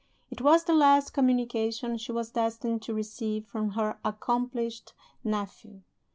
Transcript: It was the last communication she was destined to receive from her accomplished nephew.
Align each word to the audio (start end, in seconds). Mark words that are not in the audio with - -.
It 0.31 0.41
was 0.41 0.63
the 0.63 0.73
last 0.73 1.11
communication 1.13 1.95
she 1.99 2.11
was 2.11 2.31
destined 2.31 2.81
to 2.81 2.93
receive 2.95 3.45
from 3.45 3.73
her 3.73 3.99
accomplished 4.03 4.93
nephew. 5.23 5.81